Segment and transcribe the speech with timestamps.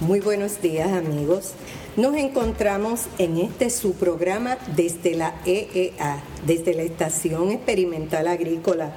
[0.00, 1.52] Muy buenos días amigos.
[1.96, 8.92] Nos encontramos en este su programa desde la EEA, desde la Estación Experimental Agrícola.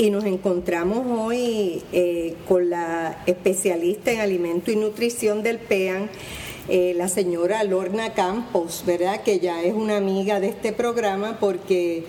[0.00, 6.08] Y nos encontramos hoy eh, con la especialista en alimento y nutrición del PEAN,
[6.68, 9.22] eh, la señora Lorna Campos, ¿verdad?
[9.24, 12.04] Que ya es una amiga de este programa porque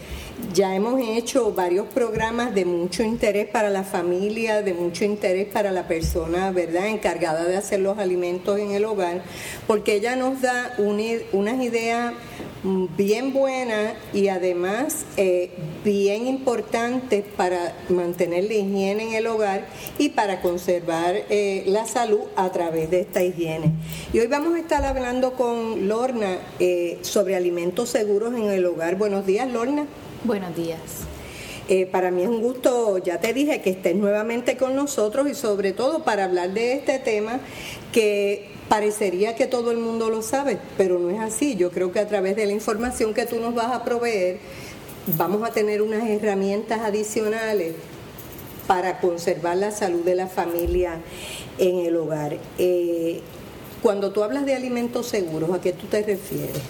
[0.54, 5.72] ya hemos hecho varios programas de mucho interés para la familia, de mucho interés para
[5.72, 9.24] la persona, ¿verdad?, encargada de hacer los alimentos en el hogar,
[9.66, 12.14] porque ella nos da unas ideas
[12.64, 15.52] bien buenas y además eh,
[15.84, 19.68] bien importantes para mantener la higiene en el hogar
[19.98, 23.72] y para conservar eh, la salud a través de esta higiene.
[24.14, 28.96] Y hoy vamos a estar hablando con Lorna eh, sobre alimentos seguros en el hogar.
[28.96, 29.86] Buenos días, Lorna.
[30.24, 31.09] Buenos días.
[31.72, 35.36] Eh, para mí es un gusto, ya te dije, que estés nuevamente con nosotros y
[35.36, 37.42] sobre todo para hablar de este tema
[37.92, 41.56] que parecería que todo el mundo lo sabe, pero no es así.
[41.56, 44.40] Yo creo que a través de la información que tú nos vas a proveer,
[45.16, 47.76] vamos a tener unas herramientas adicionales
[48.66, 51.02] para conservar la salud de la familia
[51.60, 52.36] en el hogar.
[52.58, 53.22] Eh,
[53.84, 56.64] cuando tú hablas de alimentos seguros, ¿a qué tú te refieres?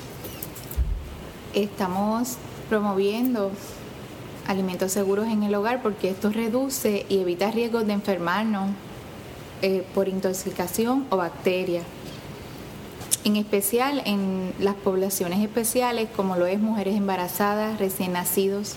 [1.53, 2.35] Estamos
[2.67, 3.51] promoviendo
[4.49, 8.71] alimentos seguros en el hogar porque esto reduce y evita riesgos de enfermarnos
[9.61, 11.83] eh, por intoxicación o bacterias.
[13.25, 18.75] En especial en las poblaciones especiales como lo es mujeres embarazadas, recién nacidos,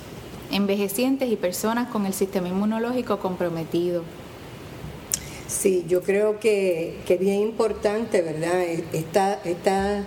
[0.51, 4.03] envejecientes y personas con el sistema inmunológico comprometido.
[5.47, 8.62] Sí, yo creo que, es bien importante, ¿verdad?
[8.92, 10.05] Esta, esta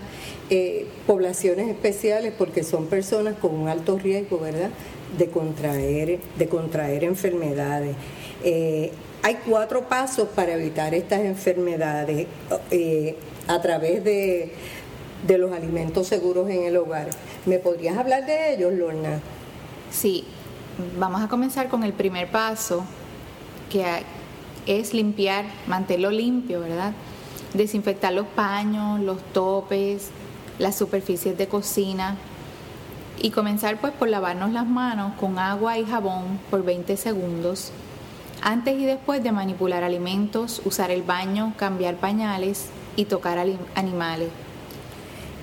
[0.51, 4.69] eh, poblaciones especiales porque son personas con un alto riesgo, ¿verdad?,
[5.17, 7.95] de contraer, de contraer enfermedades.
[8.43, 8.91] Eh,
[9.23, 12.27] hay cuatro pasos para evitar estas enfermedades
[12.71, 13.15] eh,
[13.47, 14.53] a través de,
[15.25, 17.09] de los alimentos seguros en el hogar.
[17.45, 19.19] ¿Me podrías hablar de ellos, Lorna?
[19.91, 20.25] Sí,
[20.99, 22.85] vamos a comenzar con el primer paso,
[23.71, 23.83] que
[24.67, 26.93] es limpiar, mantenerlo limpio, ¿verdad?
[27.53, 30.09] Desinfectar los paños, los topes,
[30.59, 32.17] las superficies de cocina
[33.21, 37.71] y comenzar pues por lavarnos las manos con agua y jabón por 20 segundos.
[38.41, 43.43] Antes y después de manipular alimentos, usar el baño, cambiar pañales y tocar
[43.75, 44.29] animales.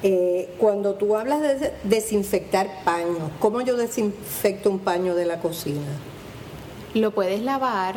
[0.05, 5.87] Eh, cuando tú hablas de desinfectar paños, ¿cómo yo desinfecto un paño de la cocina?
[6.95, 7.97] Lo puedes lavar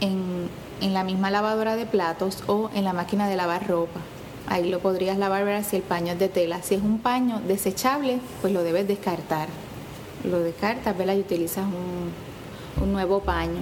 [0.00, 0.48] en,
[0.80, 4.00] en la misma lavadora de platos o en la máquina de lavar ropa.
[4.46, 6.62] Ahí lo podrías lavar ver si el paño es de tela.
[6.62, 9.48] Si es un paño desechable, pues lo debes descartar.
[10.24, 11.16] Lo descartas, ¿verdad?
[11.16, 13.60] Y utilizas un, un nuevo paño.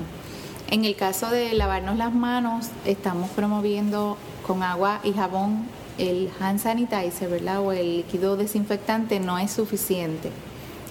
[0.70, 4.16] En el caso de lavarnos las manos, estamos promoviendo
[4.46, 5.66] con agua y jabón
[5.98, 7.60] el hand sanitizer, ¿verdad?
[7.60, 10.30] O el líquido desinfectante no es suficiente.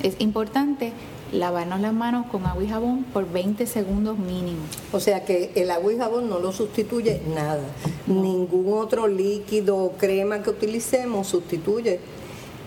[0.03, 0.93] Es importante
[1.31, 4.59] lavarnos las manos con agua y jabón por 20 segundos mínimo.
[4.91, 7.63] O sea que el agua y jabón no lo sustituye nada.
[8.07, 11.99] Ningún otro líquido o crema que utilicemos sustituye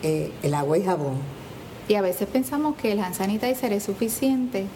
[0.03, 1.15] eh, el agua y jabón.
[1.89, 4.67] Y a veces pensamos que el hand sanitizer es suficiente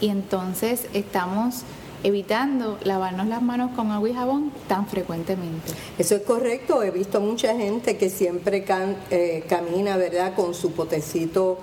[0.00, 1.62] y entonces estamos
[2.04, 5.72] evitando lavarnos las manos con agua y jabón tan frecuentemente.
[5.98, 8.64] Eso es correcto, he visto mucha gente que siempre
[9.10, 11.58] eh, camina, ¿verdad?, con su potecito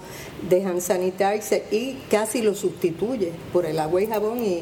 [0.50, 4.62] de hand sanitizer y casi lo sustituye por el agua y jabón y,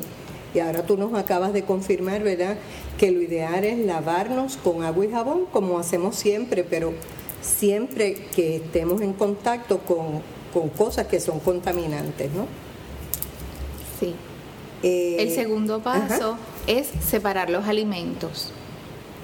[0.54, 2.58] y ahora tú nos acabas de confirmar, ¿verdad?,
[2.98, 6.94] que lo ideal es lavarnos con agua y jabón como hacemos siempre, pero
[7.42, 10.22] siempre que estemos en contacto con,
[10.54, 12.46] con cosas que son contaminantes, ¿no?
[14.00, 14.14] Sí.
[14.84, 18.52] Eh, el segundo paso es separar los alimentos.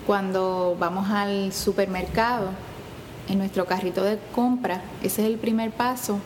[0.08, 2.50] Cuando vamos al supermercado,
[3.28, 6.20] en nuestro carrito de compra, ese es el primer paso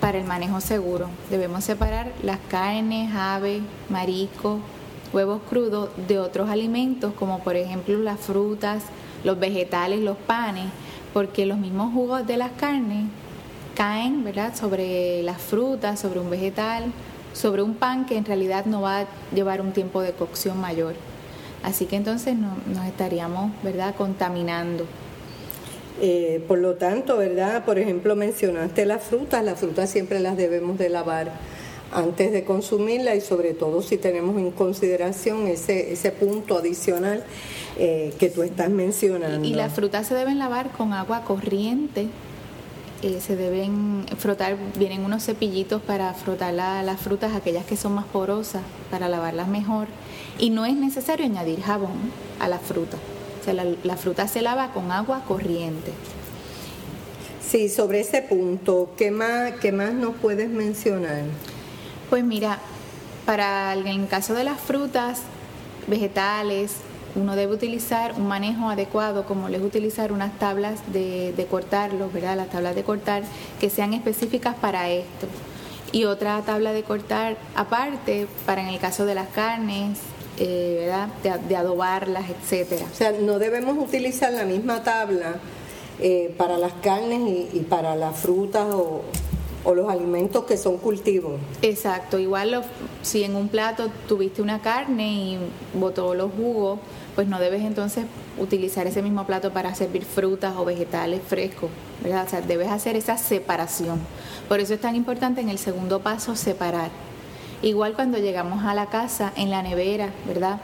[0.00, 1.08] para el manejo seguro.
[1.30, 3.60] Debemos separar las carnes, aves,
[3.90, 4.60] mariscos,
[5.12, 8.84] huevos crudos de otros alimentos, como por ejemplo las frutas,
[9.24, 10.66] los vegetales, los panes,
[11.12, 13.06] porque los mismos jugos de las carnes
[13.74, 14.54] caen ¿verdad?
[14.56, 16.92] sobre las frutas, sobre un vegetal
[17.32, 20.94] sobre un pan que en realidad no va a llevar un tiempo de cocción mayor.
[21.62, 24.86] Así que entonces no, nos estaríamos, ¿verdad?, contaminando.
[26.00, 27.64] Eh, por lo tanto, ¿verdad?
[27.64, 31.32] Por ejemplo, mencionaste las frutas, las frutas siempre las debemos de lavar
[31.92, 37.24] antes de consumirla y sobre todo si tenemos en consideración ese, ese punto adicional,
[37.78, 39.46] eh, que tú estás mencionando.
[39.46, 42.08] Y, las frutas se deben lavar con agua corriente.
[43.02, 48.06] Eh, se deben frotar, vienen unos cepillitos para frotar las frutas, aquellas que son más
[48.06, 49.86] porosas, para lavarlas mejor.
[50.38, 52.96] Y no es necesario añadir jabón a la fruta.
[53.40, 55.92] O sea, la fruta se lava con agua corriente.
[57.48, 61.22] Sí, sobre ese punto, ¿qué más, qué más nos puedes mencionar?
[62.10, 62.58] Pues mira,
[63.24, 65.20] para el caso de las frutas,
[65.86, 66.74] vegetales,
[67.14, 72.36] uno debe utilizar un manejo adecuado, como es utilizar unas tablas de, de cortarlos, ¿verdad?
[72.36, 73.22] Las tablas de cortar
[73.60, 75.26] que sean específicas para esto.
[75.90, 79.98] Y otra tabla de cortar aparte para en el caso de las carnes,
[80.38, 81.08] eh, ¿verdad?
[81.22, 82.86] De, de, adobarlas, etcétera.
[82.92, 85.36] O sea, no debemos utilizar la misma tabla
[86.00, 89.02] eh, para las carnes y, para las frutas o,
[89.74, 91.34] los alimentos que son cultivos.
[91.62, 92.62] Exacto, igual
[93.02, 95.38] si en un plato tuviste una carne y
[95.74, 96.78] botó los jugos,
[97.14, 98.04] pues no debes entonces
[98.38, 101.70] utilizar ese mismo plato para servir frutas o vegetales frescos,
[102.02, 102.24] ¿verdad?
[102.26, 103.98] O sea, debes hacer esa separación.
[104.48, 106.90] Por eso es tan importante en el segundo paso separar.
[107.60, 110.60] Igual cuando llegamos a la casa, en la nevera, ¿verdad?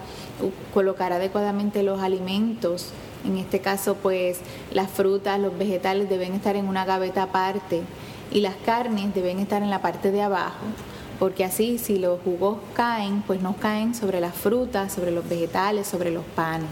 [0.72, 2.90] Colocar adecuadamente los alimentos,
[3.24, 4.38] en este caso, pues
[4.72, 7.82] las frutas, los vegetales deben estar en una gaveta aparte
[8.30, 10.64] y las carnes deben estar en la parte de abajo,
[11.18, 15.86] porque así si los jugos caen, pues no caen sobre las frutas, sobre los vegetales,
[15.86, 16.68] sobre los panes.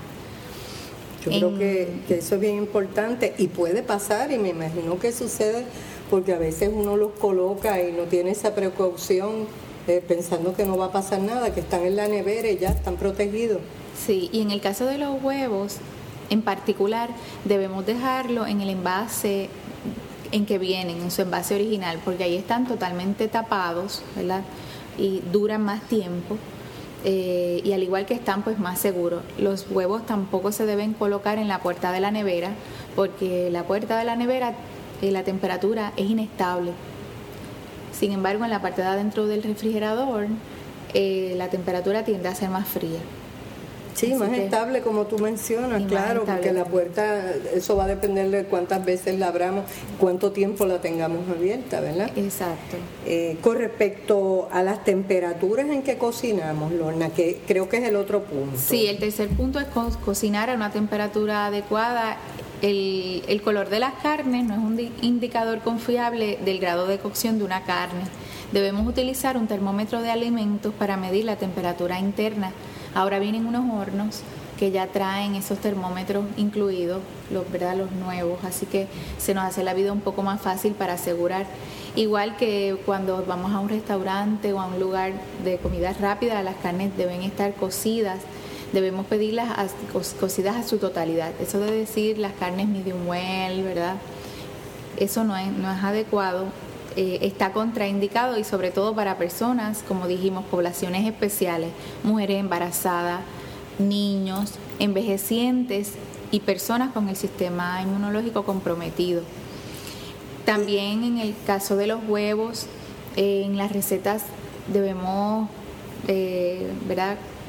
[1.25, 5.65] Yo creo que, eso es bien importante y puede pasar y me imagino que sucede
[6.11, 9.47] porque a veces uno los coloca y no tiene esa precaución
[9.87, 12.71] eh, pensando que no va a pasar nada, que están en la nevera y ya
[12.71, 13.59] están protegidos.
[14.05, 15.77] Sí, y en el caso de los huevos,
[16.31, 17.11] en particular,
[17.45, 19.49] debemos dejarlo en el envase
[20.33, 24.43] en que vienen, en su envase original, porque ahí están totalmente tapados, ¿verdad?
[24.99, 26.37] Y duran más tiempo.
[27.05, 29.23] Eh, y al igual que están, pues más seguros.
[29.39, 32.51] Los huevos tampoco se deben colocar en la puerta de la nevera,
[32.97, 34.55] porque la puerta de la nevera,
[35.03, 36.73] eh, la temperatura es inestable.
[37.93, 40.27] Sin embargo, en la parte de adentro del refrigerador,
[40.95, 43.01] eh, la temperatura tiende a ser más fría.
[43.95, 48.45] Sí, más estable como tú mencionas, claro, porque la puerta, eso va a depender de
[48.45, 49.65] cuántas veces la abramos,
[49.99, 52.11] cuánto tiempo la tengamos abierta, ¿verdad?
[52.17, 52.77] Exacto.
[53.07, 57.97] Eh, con respecto a las temperaturas en que cocinamos, Lorna, que creo que es el
[57.97, 58.59] otro punto.
[58.59, 59.67] Sí, el tercer punto es
[60.05, 62.17] cocinar a una temperatura adecuada.
[62.63, 67.39] El, el color de las carnes no es un indicador confiable del grado de cocción
[67.39, 68.03] de una carne.
[68.53, 72.53] Debemos utilizar un termómetro de alimentos para medir la temperatura interna
[72.95, 74.21] Ahora vienen unos hornos
[74.59, 77.01] que ya traen esos termómetros incluidos,
[77.33, 77.77] los, ¿verdad?
[77.77, 78.87] los nuevos, así que
[79.19, 81.47] se nos hace la vida un poco más fácil para asegurar.
[81.97, 85.13] Igual que cuando vamos a un restaurante o a un lugar
[85.43, 88.21] de comida rápida, las carnes deben estar cocidas,
[88.73, 89.75] debemos pedirlas
[90.21, 91.33] cocidas a su totalidad.
[91.41, 93.97] Eso de decir las carnes medium well, ¿verdad?
[94.97, 96.47] Eso no es, no es adecuado
[96.97, 101.71] eh, está contraindicado y sobre todo para personas, como dijimos, poblaciones especiales,
[102.03, 103.21] mujeres embarazadas,
[103.79, 105.93] niños, envejecientes
[106.31, 109.23] y personas con el sistema inmunológico comprometido.
[110.45, 112.67] También en el caso de los huevos,
[113.17, 114.23] eh, en las recetas
[114.73, 115.49] debemos
[116.09, 116.67] eh,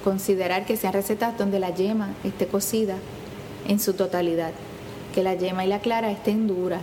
[0.04, 2.98] considerar que sean recetas donde la yema esté cocida
[3.68, 4.51] en su totalidad,
[5.16, 6.81] que la yema y la clara estén duras,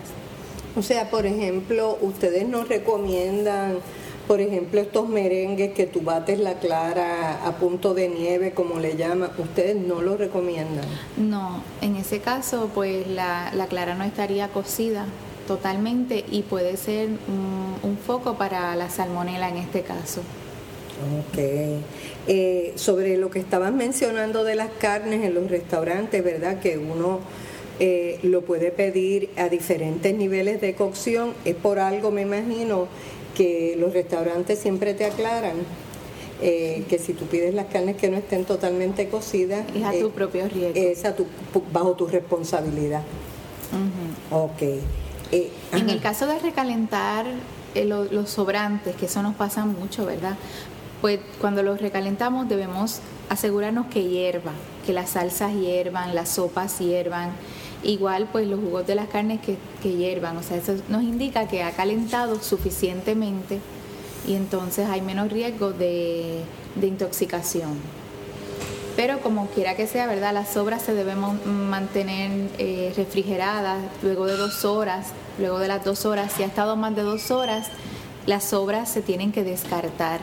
[0.77, 3.79] o sea, por ejemplo, ustedes nos recomiendan,
[4.29, 8.97] por ejemplo, estos merengues que tú bates la clara a punto de nieve, como le
[8.97, 10.85] llaman, ustedes no lo recomiendan.
[11.17, 15.07] No, en ese caso, pues la, clara no estaría cocida
[15.49, 20.21] totalmente y puede ser un, foco para la salmonela en este caso.
[21.19, 21.39] Ok.
[22.29, 26.61] Eh, sobre lo que estabas mencionando de las carnes en los restaurantes, ¿verdad?
[26.61, 27.19] Que uno
[27.83, 31.33] eh, lo puede pedir a diferentes niveles de cocción.
[31.47, 32.89] Es por algo, me imagino,
[33.35, 35.55] que los restaurantes siempre te aclaran
[36.43, 39.65] eh, que si tú pides las carnes que no estén totalmente cocidas...
[39.75, 40.79] Es a tu eh, propio riesgo.
[40.79, 41.27] Es a tu,
[41.73, 43.03] bajo tu responsabilidad.
[44.31, 44.63] Ok.
[45.73, 47.25] en el caso de recalentar
[47.75, 50.37] los sobrantes, que eso nos pasa mucho, ¿verdad?
[51.01, 54.53] Pues cuando los recalentamos debemos asegurarnos que hierva,
[54.85, 57.31] que las salsas hiervan, las sopas hiervan,
[57.83, 61.49] igual pues los jugos de las carnes que, que hiervan, o sea, eso nos indica
[61.49, 63.61] que ha calentado suficientemente
[64.27, 66.43] y entonces hay menos riesgo de,
[66.81, 67.79] intoxicación.
[68.97, 70.35] Pero como quiera que sea, ¿verdad?
[70.35, 71.19] Las sobras se deben
[71.71, 75.09] mantener eh, refrigeradas luego de dos horas.
[75.39, 77.69] Luego de las dos horas, si ha estado más de dos horas,
[78.27, 80.21] las sobras se tienen que descartar.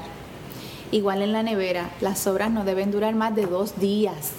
[0.92, 4.32] Igual en la nevera, las sobras no deben durar más de dos días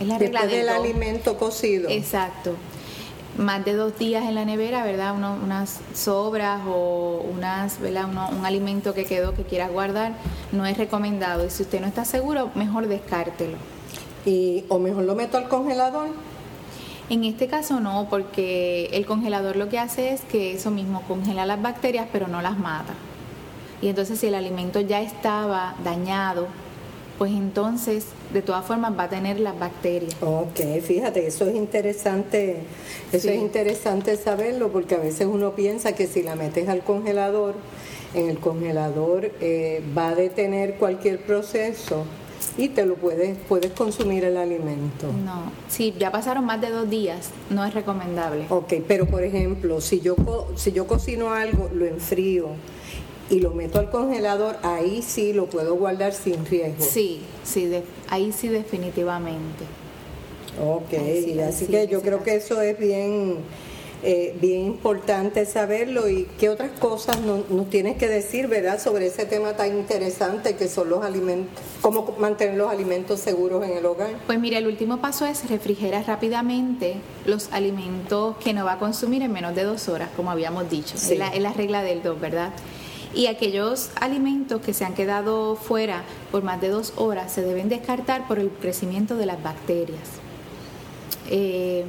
[0.00, 1.90] Es la regla del alimento cocido.
[1.90, 2.54] Exacto.
[3.36, 5.14] Más de dos días en la nevera, ¿verdad?
[5.14, 8.06] unas sobras o unas, ¿verdad?
[8.06, 10.14] un alimento que quedó que quiera guardar,
[10.52, 11.46] no es recomendado.
[11.46, 13.56] Y si usted no está seguro, mejor descártelo.
[14.24, 16.08] Y, ¿O mejor lo meto al congelador?
[17.10, 21.44] En este caso no, porque el congelador lo que hace es que eso mismo congela
[21.44, 22.94] las bacterias, pero no las mata.
[23.82, 26.46] Y entonces si el alimento ya estaba dañado,
[27.20, 30.16] pues entonces de todas formas va a tener las bacterias.
[30.22, 32.56] Ok, fíjate, eso es interesante,
[33.12, 37.56] eso es interesante saberlo porque a veces uno piensa que si la metes al congelador,
[38.14, 42.06] en el congelador eh, va a detener cualquier proceso
[42.56, 45.12] y te lo puedes, puedes consumir el alimento.
[45.22, 48.46] No, si ya pasaron más de dos días, no es recomendable.
[48.48, 50.16] Ok, pero por ejemplo, si yo,
[50.56, 52.48] si yo cocino algo, lo enfrío
[53.30, 56.84] y lo meto al congelador, ahí sí lo puedo guardar sin riesgo.
[56.84, 57.70] Sí, sí,
[58.08, 59.64] ahí sí definitivamente.
[60.62, 60.92] Ok,
[61.48, 63.38] así que yo creo que eso es bien
[64.02, 69.26] eh, bien importante saberlo y qué otras cosas nos, tienes que decir, ¿verdad?, sobre ese
[69.26, 74.12] tema tan interesante que son los alimentos, cómo mantener los alimentos seguros en el hogar.
[74.26, 76.94] Pues mira, el último paso es refrigerar rápidamente
[77.26, 80.94] los alimentos que no va a consumir en menos de dos horas, como habíamos dicho.
[80.96, 82.54] Es, la, es la regla del dos, ¿verdad?
[83.14, 87.68] Y aquellos alimentos que se han quedado fuera por más de dos horas se deben
[87.68, 90.08] descartar por el crecimiento de las bacterias.
[91.28, 91.84] Eh,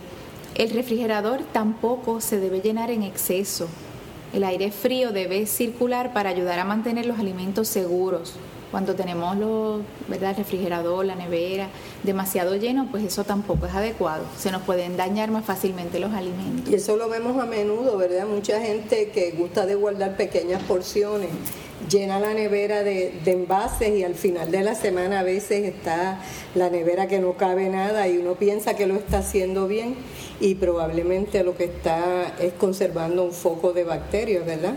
[0.55, 3.67] el refrigerador tampoco se debe llenar en exceso.
[4.33, 8.33] El aire frío debe circular para ayudar a mantener los alimentos seguros.
[8.71, 10.31] Cuando tenemos los, ¿verdad?
[10.31, 11.67] el refrigerador, la nevera
[12.03, 14.23] demasiado lleno, pues eso tampoco es adecuado.
[14.37, 16.71] Se nos pueden dañar más fácilmente los alimentos.
[16.71, 18.25] Y eso lo vemos a menudo, ¿verdad?
[18.27, 21.29] Mucha gente que gusta de guardar pequeñas porciones
[21.89, 26.21] llena la nevera de, envases y al final de la semana a veces está
[26.55, 29.95] la nevera que no cabe nada y uno piensa que lo está haciendo bien
[30.39, 34.75] y probablemente lo que está es conservando un foco de bacterias, ¿verdad?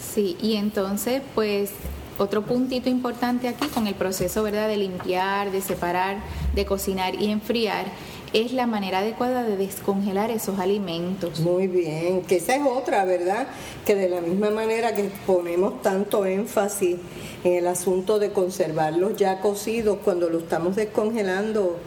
[0.00, 1.70] Sí, y entonces pues
[2.18, 6.18] otro puntito importante aquí con el proceso, ¿verdad?, de limpiar, de separar,
[6.54, 7.86] de cocinar y enfriar
[8.32, 11.40] es la manera adecuada de descongelar esos alimentos.
[11.40, 13.48] Muy bien, que esa es otra, ¿verdad?
[13.86, 16.96] Que de la misma manera que ponemos tanto énfasis
[17.44, 21.78] en el asunto de conservarlos ya cocidos cuando lo estamos descongelando,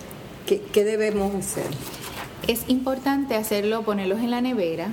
[0.46, 1.66] ¿qué, debemos hacer?
[2.48, 4.90] Es importante hacerlo, ponerlos en la nevera,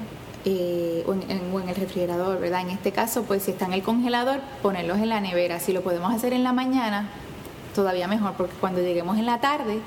[0.51, 2.63] eh, o, en, el refrigerador, ¿verdad?
[2.63, 5.61] En este caso, pues si está en el congelador, ponerlos en la nevera.
[5.61, 7.11] Si lo podemos hacer en la mañana,
[7.75, 9.79] todavía mejor, porque cuando lleguemos en la tarde,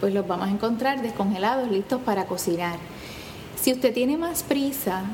[0.00, 2.76] pues los vamos a encontrar descongelados, listos para cocinar.
[3.60, 5.04] Si usted tiene más prisa,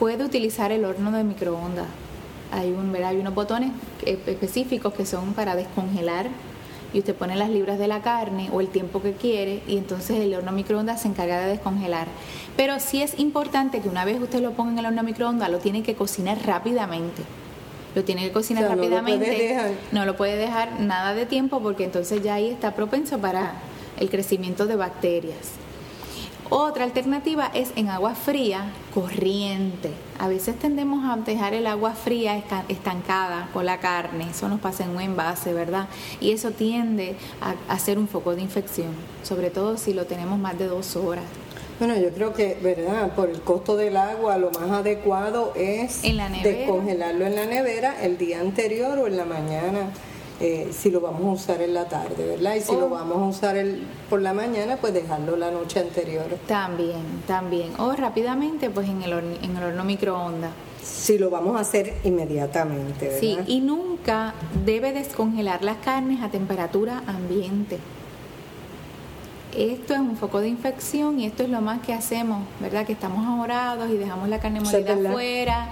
[0.00, 1.86] puede utilizar el horno de microondas.
[2.50, 3.70] Hay, un, hay unos botones
[4.04, 6.26] específicos que son para descongelar
[6.92, 10.18] y usted pone las libras de la carne o el tiempo que quiere y entonces
[10.20, 12.06] el horno microondas se encarga de descongelar.
[12.56, 15.58] Pero sí es importante que una vez usted lo ponga en el horno microondas lo
[15.58, 17.22] tiene que cocinar rápidamente.
[17.94, 19.76] Lo tiene que cocinar rápidamente.
[19.92, 23.54] no lo puede dejar nada de tiempo porque entonces ya ahí está propenso para
[23.98, 25.67] el crecimiento de bacterias.
[26.50, 29.90] Otra alternativa es en agua fría corriente.
[30.18, 34.84] A veces tendemos a dejar el agua fría estancada con la carne, eso nos pasa
[34.84, 35.88] en un envase, ¿verdad?
[36.20, 40.58] Y eso tiende a hacer un foco de infección, sobre todo si lo tenemos más
[40.58, 41.24] de dos horas.
[41.78, 43.14] Bueno, yo creo que, ¿verdad?
[43.14, 48.40] Por el costo del agua, lo más adecuado es descongelarlo en la nevera el día
[48.40, 49.90] anterior o en la mañana
[50.40, 52.54] eh, si lo vamos a usar en la tarde, ¿verdad?
[52.54, 52.90] Y si lo oh.
[52.90, 56.26] vamos a usar el, por la mañana, pues dejarlo la noche anterior.
[56.46, 57.72] También, también.
[57.78, 60.52] O rápidamente, pues en el, horno, en el horno microondas.
[60.82, 63.20] Si lo vamos a hacer inmediatamente, ¿verdad?
[63.20, 67.78] Sí, y nunca debe descongelar las carnes a temperatura ambiente.
[69.56, 72.86] Esto es un foco de infección y esto es lo más que hacemos, ¿verdad?
[72.86, 75.70] Que estamos ahorados y dejamos la carne molida afuera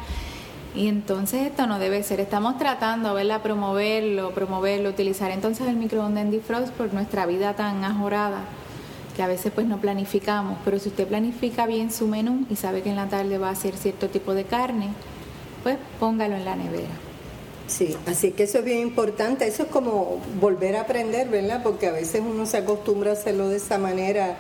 [0.77, 2.21] y entonces esto no debe ser.
[2.21, 3.43] Estamos tratando, ¿verdad?
[3.43, 8.45] Promoverlo, promoverlo, utilizar entonces el microondas en defrost por nuestra vida tan ajorada
[9.17, 10.59] que a veces pues no planificamos.
[10.65, 13.53] Pero si usted planifica bien su menú y sabe que en la tarde va a
[13.53, 14.91] hacer cierto tipo de carne,
[15.63, 16.93] pues póngalo en la nevera.
[17.67, 19.47] Sí, así que eso es bien importante.
[19.47, 21.63] Eso es como volver a aprender, ¿verdad?
[21.63, 24.37] Porque a veces uno se acostumbra a hacerlo de esa manera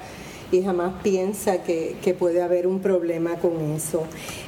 [0.52, 4.04] y jamás piensa que, puede haber un problema con eso.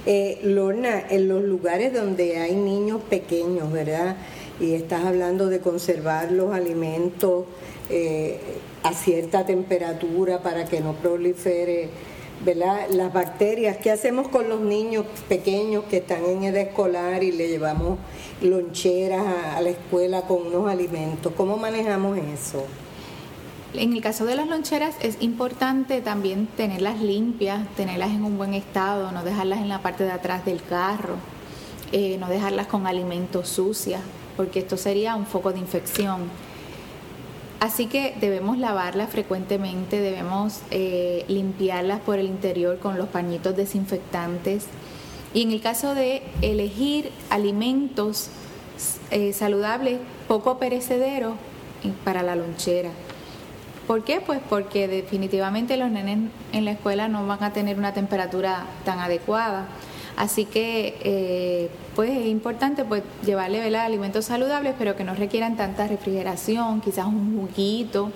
[0.06, 4.16] Eh, Lorna, en los lugares donde hay niños pequeños, ¿verdad?
[4.60, 7.44] Y estás hablando de conservar los alimentos
[7.90, 8.38] eh,
[8.82, 11.90] a cierta temperatura para que no prolifere.
[12.44, 12.88] ¿verdad?
[12.90, 17.48] Las bacterias, ¿qué hacemos con los niños pequeños que están en edad escolar y le
[17.48, 17.98] llevamos
[18.40, 21.32] loncheras a la escuela con unos alimentos?
[21.36, 22.64] ¿Cómo manejamos eso?
[23.74, 28.54] En el caso de las loncheras es importante también tenerlas limpias, tenerlas en un buen
[28.54, 31.16] estado, no dejarlas en la parte de atrás del carro,
[31.92, 34.00] eh, no dejarlas con alimentos sucias,
[34.38, 36.22] porque esto sería un foco de infección.
[37.60, 44.64] Así que debemos lavarlas frecuentemente, debemos eh, limpiarlas por el interior con los pañitos desinfectantes.
[45.34, 48.28] Y en el caso de elegir alimentos
[49.10, 51.34] eh, saludables, poco perecederos
[52.02, 52.92] para la lonchera.
[53.88, 54.20] ¿Por qué?
[54.20, 58.98] Pues porque definitivamente los nenes en la escuela no van a tener una temperatura tan
[58.98, 59.66] adecuada.
[60.14, 65.88] Así que eh, pues es importante pues llevarle alimentos saludables, pero que no requieran tanta
[65.88, 68.12] refrigeración, quizás un juguito.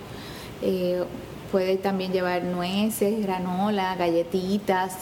[0.61, 1.05] Eh,
[1.51, 4.99] puede también llevar nueces, granola, galletitas,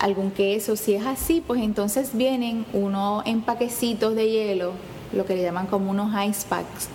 [0.00, 0.74] algún queso.
[0.74, 4.72] Si es así, pues entonces vienen unos empaquecitos de hielo,
[5.12, 6.88] lo que le llaman como unos ice packs,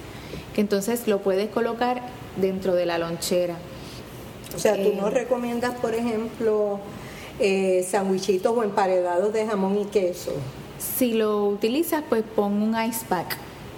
[0.53, 2.01] que entonces lo puedes colocar
[2.37, 3.55] dentro de la lonchera.
[4.55, 6.79] O sea, tú no eh, recomiendas, por ejemplo,
[7.39, 10.31] eh, sandwichitos o emparedados de jamón y queso.
[10.79, 13.37] Si lo utilizas, pues pon un ice pack.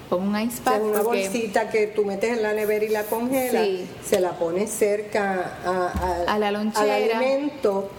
[0.10, 0.82] Pon un ice pack.
[0.82, 3.68] una bolsita que tú metes en la nevera y la congelas,
[4.04, 5.60] se la pones cerca
[6.28, 6.96] a, la lonchera.
[6.96, 7.90] al alimento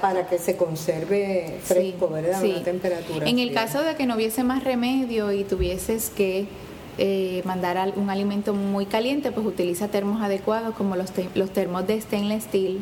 [0.00, 2.42] para que se conserve fresco, ¿verdad?
[2.42, 3.28] A una temperatura.
[3.28, 6.46] En el caso de que no hubiese más remedio y tuvieses que
[6.98, 12.00] eh, mandar un alimento muy caliente, pues utiliza termos adecuados como los, los termos de
[12.00, 12.80] stainless steel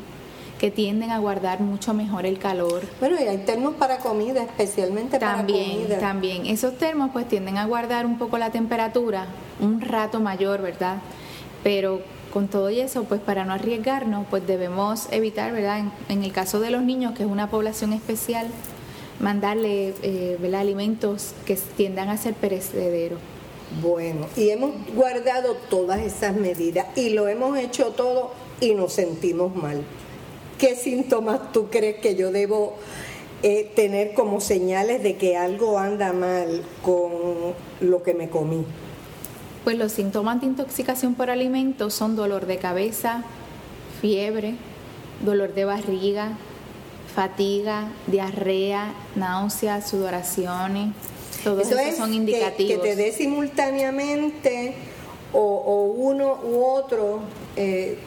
[0.59, 2.83] que tienden a guardar mucho mejor el calor.
[3.01, 5.99] Bueno, y hay termos para comida, especialmente también, para comida.
[5.99, 9.27] También, esos termos pues tienden a guardar un poco la temperatura,
[9.61, 10.99] un rato mayor, ¿verdad?
[11.63, 12.01] Pero
[12.33, 15.85] con todo y eso, pues para no arriesgarnos, pues debemos evitar, ¿verdad?
[16.09, 18.47] En, el caso de los niños, que es una población especial,
[19.21, 23.21] mandarle eh, alimentos que tiendan a ser perecederos.
[23.83, 29.55] Bueno, y hemos guardado todas esas medidas y lo hemos hecho todo y nos sentimos
[29.55, 29.85] mal.
[30.59, 32.77] ¿qué síntomas tú crees que yo debo
[33.43, 37.13] eh, tener como señales de que algo anda mal con
[37.81, 38.65] lo que me comí?
[39.65, 43.25] Pues los síntomas de intoxicación por alimentos son dolor de cabeza,
[44.01, 44.55] fiebre,
[45.25, 46.33] dolor de barriga,
[47.15, 50.95] fatiga, diarrea, náuseas, sudoraciones.
[51.45, 52.83] Todos esos son indicativos.
[52.83, 54.75] Que, te dé simultáneamente
[55.33, 57.21] o, uno u otro.
[57.57, 57.99] Eh,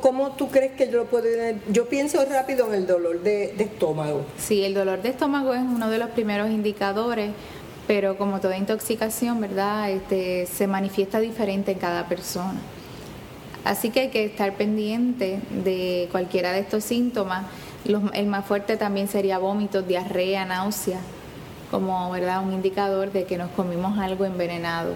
[0.00, 1.26] ¿Cómo, tú crees que yo lo puedo
[1.70, 4.22] Yo pienso rápido en el dolor de, estómago.
[4.36, 7.30] Sí, el dolor de estómago es uno de los primeros indicadores,
[7.86, 9.90] pero como toda intoxicación, ¿verdad?
[9.90, 12.60] Este, se manifiesta diferente en cada persona.
[13.64, 17.46] Así que hay que estar pendiente de cualquiera de estos síntomas.
[17.84, 21.00] el más fuerte también sería vómitos, diarrea, náusea,
[21.70, 22.42] como ¿verdad?
[22.42, 24.94] un indicador de que nos comimos algo envenenado.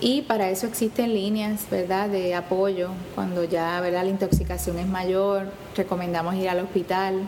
[0.00, 2.90] Y para eso existen líneas, ¿verdad?, de apoyo.
[3.16, 7.22] Cuando ya, ¿verdad?, la intoxicación es mayor, recomendamos ir al hospital.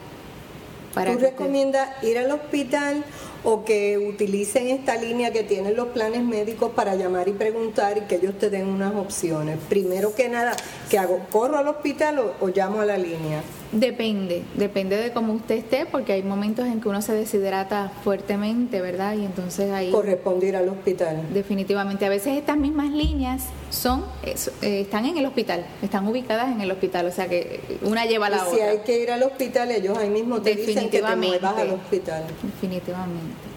[0.94, 3.05] Para ¿Tú recomiendas ir al hospital
[3.44, 8.00] o que utilicen esta línea que tienen los planes médicos para llamar y preguntar y
[8.03, 9.59] que ellos te den unas opciones?
[9.68, 10.53] Primero que nada,
[10.88, 11.20] ¿qué hago?
[11.31, 13.42] ¿Corro al hospital o llamo a la línea?
[13.72, 18.80] Depende, depende de cómo usted esté, porque hay momentos en que uno se deshidrata fuertemente,
[18.80, 19.14] ¿verdad?
[19.16, 19.92] Y entonces ahí...
[19.92, 21.22] Corresponde ir al hospital.
[21.33, 22.04] Definitivamente.
[22.04, 26.70] A veces estas mismas líneas son eh, están en el hospital, están ubicadas en el
[26.72, 29.70] hospital, o sea que una lleva a la y si hay que ir al hospital,
[29.70, 32.24] ellos ahí mismo te dicen que te muevas al hospital.
[32.42, 33.50] Definitivamente.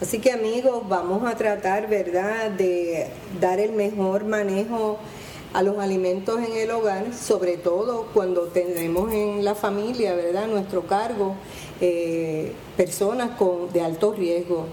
[0.00, 4.98] Así que amigos, vamos a tratar, ¿verdad?, de dar el mejor manejo
[5.52, 10.86] a los alimentos en el hogar, sobre todo cuando tenemos en la familia, ¿verdad?, nuestro
[10.86, 11.34] cargo,
[11.80, 14.66] eh, personas con, de alto riesgo.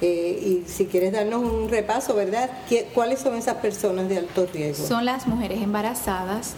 [0.00, 2.50] Eh, y si quieres darnos un repaso, ¿verdad?
[2.92, 4.86] ¿Cuáles son esas personas de alto riesgo?
[4.86, 6.54] Son las mujeres embarazadas,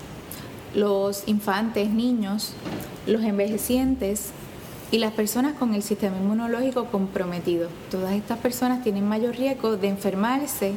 [0.74, 2.54] los infantes, niños,
[3.06, 4.30] los envejecientes
[4.90, 7.68] y las personas con el sistema inmunológico comprometido.
[7.90, 10.72] Todas estas personas tienen mayor riesgo de enfermarse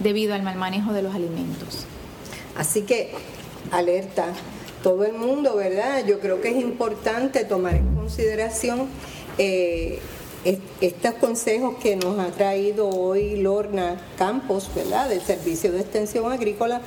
[0.00, 1.86] debido al mal manejo de los alimentos.
[2.56, 3.10] Así que,
[3.70, 4.26] alerta,
[4.82, 6.04] todo el mundo, ¿verdad?
[6.06, 8.88] Yo creo que es importante tomar en consideración
[9.38, 9.98] eh,
[10.80, 15.08] estos consejos que nos ha traído hoy Lorna Campos, ¿verdad?
[15.08, 16.82] Del Servicio de Extensión Agrícola,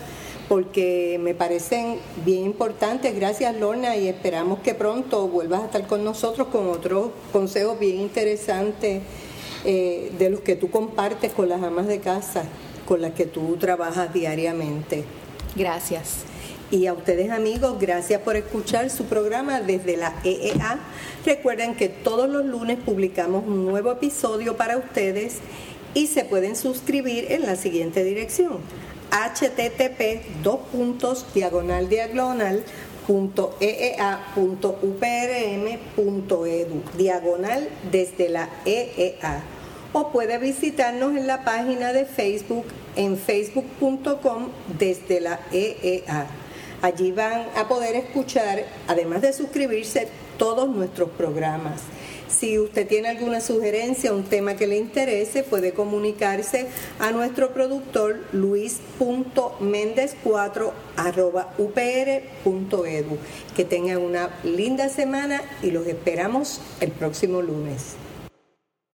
[0.48, 3.16] porque me parecen bien importantes.
[3.16, 8.00] Gracias, Lorna, y esperamos que pronto vuelvas a estar con nosotros con otros consejos bien
[8.00, 9.02] interesantes
[9.66, 12.44] eh, de los que tú compartes con las amas de casa
[12.88, 15.04] con las que tú trabajas diariamente.
[15.58, 16.20] Gracias.
[16.70, 20.80] Y a ustedes amigos, gracias por escuchar su programa desde la EEA.
[21.26, 25.38] Recuerden que todos los lunes publicamos un nuevo episodio para ustedes
[25.94, 28.60] y se pueden suscribir en la siguiente dirección
[29.10, 32.64] http dos puntos diagonal diagonal
[36.46, 39.57] edu diagonal desde la EEA.
[39.94, 46.28] O puede visitarnos en la página de Facebook en facebook.com desde la EEA.
[46.82, 51.82] Allí van a poder escuchar, además de suscribirse, todos nuestros programas.
[52.28, 56.68] Si usted tiene alguna sugerencia, un tema que le interese, puede comunicarse
[57.00, 60.72] a nuestro productor luis.mendez4
[61.58, 63.18] upr.edu.
[63.56, 67.96] Que tengan una linda semana y los esperamos el próximo lunes.